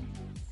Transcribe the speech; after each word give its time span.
you, 0.00 0.51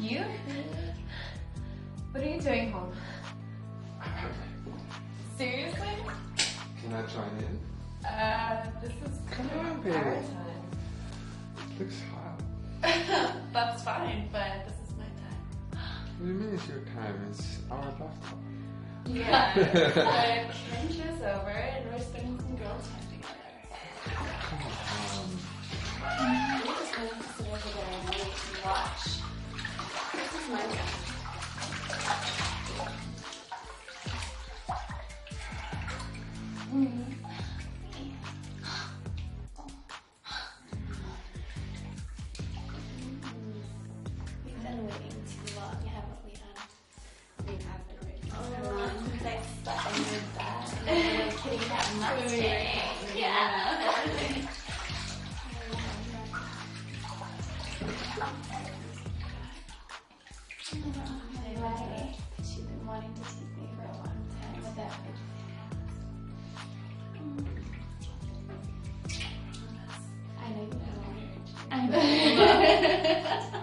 You? 0.00 0.24
What 2.12 2.22
are 2.22 2.26
you 2.26 2.40
doing 2.40 2.70
home? 2.72 2.92
Seriously? 5.36 5.88
Can 6.82 6.94
I 6.94 7.02
join 7.02 7.30
in? 7.38 8.08
Uh, 8.08 8.70
this 8.80 8.90
is 8.92 9.18
Come 9.30 9.50
on, 9.58 9.66
our 9.66 9.74
baby. 9.78 9.94
time. 9.94 10.18
Looks 11.78 12.00
hot. 12.12 12.40
That's 13.52 13.82
fine, 13.82 14.28
but 14.32 14.66
this 14.66 14.88
is 14.88 14.96
my 14.96 15.04
time. 15.04 15.42
What 16.18 16.26
do 16.26 16.32
you 16.32 16.34
mean 16.34 16.54
it's 16.54 16.66
your 16.68 16.80
time? 16.80 17.26
It's 17.30 17.58
our 17.70 17.82
bathtub. 17.82 18.38
Yeah. 19.06 19.54
but 19.94 20.54
is 20.90 21.22
over 21.22 21.50
and 21.50 21.90
we're 21.90 22.00
spending 22.00 22.38
some 22.38 22.56
girl 22.56 22.68
time 22.68 23.06
together. 23.10 23.34
Come 24.14 24.62
on. 24.62 25.57
Been 28.68 30.52
waiting. 30.52 30.78
Since 49.08 49.24
I 49.24 49.36
slept 49.62 49.84
in 49.96 50.02
your 50.12 50.24
bed. 50.34 50.66
And 50.86 51.18
your 51.18 51.30
kitty 51.38 51.60
cat 51.64 51.86
mustang. 52.00 52.57
I 58.20 58.24
know 70.50 70.62
you 70.62 70.70
know. 70.70 71.08
I 71.70 71.86
know 71.86 73.50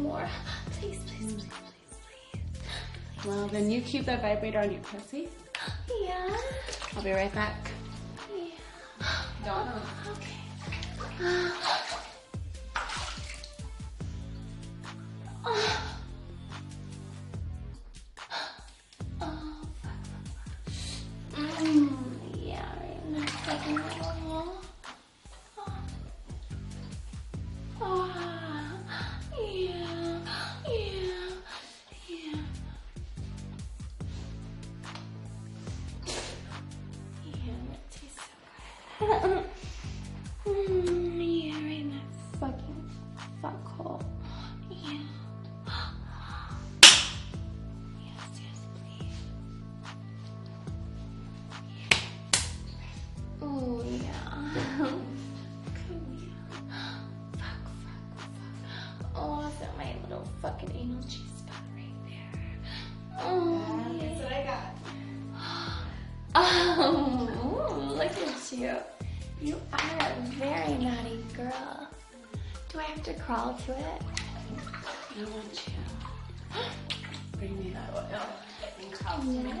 more. 0.00 0.28
Please, 0.72 0.98
please, 1.06 1.34
please, 1.34 1.44
please, 2.32 3.26
Well, 3.26 3.46
then 3.48 3.70
you 3.70 3.80
keep 3.82 4.06
that 4.06 4.22
vibrator 4.22 4.60
on 4.60 4.72
your 4.72 4.80
pussy. 4.82 5.28
Yeah. 6.02 6.36
I'll 6.96 7.02
be 7.02 7.12
right 7.12 7.34
back. 7.34 7.70
Yeah. 8.34 8.52
Don't. 9.44 9.82
Okay. 11.20 11.50
right 40.42 41.80
in 41.80 41.90
that 41.90 42.10
fucking 42.38 42.90
fuck 43.42 43.66
hole. 43.66 44.02
Yes, 44.70 45.02
yes, 48.34 48.58
please. 48.74 49.18
Oh, 53.42 53.82
yeah. 53.84 54.30
Fuck, 57.32 57.38
fuck, 57.38 57.60
fuck. 57.82 59.12
Oh, 59.14 59.52
my 59.76 59.94
little 60.08 60.28
fucking 60.40 60.70
anal 60.74 61.02
cheese 61.02 61.36
spot 61.38 61.62
right 61.76 61.98
there? 62.06 62.32
Oh, 63.20 63.58
what 64.22 64.32
I 64.32 64.42
got? 64.44 64.74
Oh, 66.34 67.94
look 67.96 68.16
at 68.16 68.52
you. 68.52 68.76
You 69.42 69.58
are 69.72 69.98
a 70.00 70.12
very 70.38 70.74
naughty 70.76 71.24
girl. 71.34 71.88
Do 72.70 72.78
I 72.78 72.82
have 72.82 73.02
to 73.04 73.14
crawl 73.14 73.54
to 73.54 73.72
it? 73.72 74.02
I 75.18 75.24
want 75.24 75.66
you. 75.66 75.72
Bring 77.38 77.58
me 77.58 77.70
that 77.70 77.90
oil. 77.94 78.20
And 78.80 78.92
call 78.92 79.24
Yeah. 79.24 79.42
me. 79.42 79.52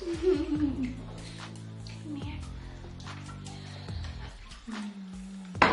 Come 2.02 2.16
here. 2.16 2.38
Hmm. 4.70 4.88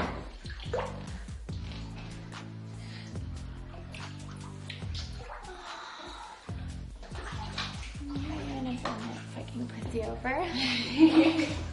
You're 8.06 8.56
gonna 8.56 8.78
find 8.78 8.84
that 8.84 9.20
fucking 9.34 9.68
pussy 9.68 10.02
over. 10.04 11.56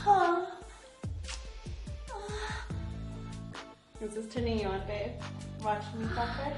Oh. 0.07 0.47
Is 4.01 4.15
this 4.15 4.33
turning 4.33 4.59
you 4.61 4.67
on, 4.67 4.79
babe? 4.87 5.11
Watching 5.61 5.99
me 5.99 6.07
fuck 6.07 6.29
her? 6.29 6.53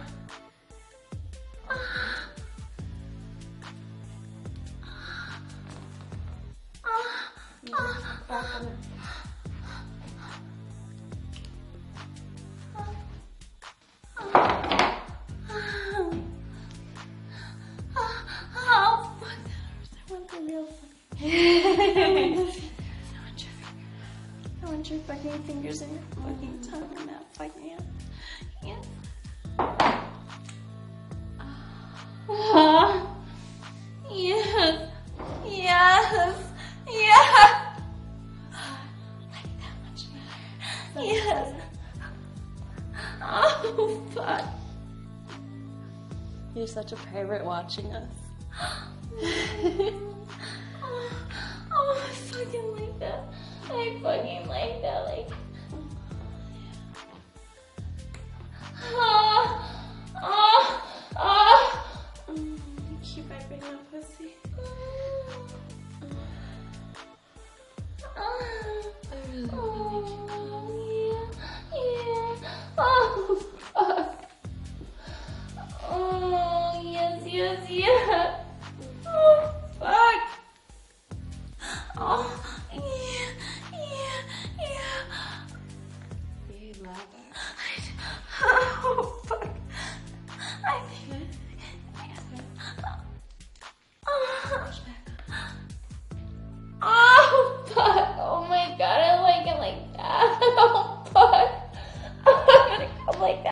Fucking 25.25 25.44
fingers 25.44 25.81
your 25.81 25.89
fucking 26.24 26.60
tongue 26.69 27.07
that 27.07 27.25
fucking 27.33 27.69
hand. 27.69 27.86
Yeah. 28.63 28.75
Ah. 32.30 33.16
yes. 34.12 34.89
Yes. 35.48 36.38
Yes. 40.98 41.54
Oh, 43.22 44.01
fuck. 44.13 44.45
You're 46.56 46.68
such 46.68 46.92
a 46.92 46.95
pervert 46.95 47.44
watching 47.44 47.92
us. 47.94 48.10
oh, 48.62 48.94
oh, 51.74 52.01
I 52.07 52.13
fucking 52.13 52.75
like 52.75 53.00
that. 53.00 53.24
I 53.71 53.97
fucking 54.01 54.47
like 54.47 54.81
that. 54.81 55.06
Like, 55.06 55.27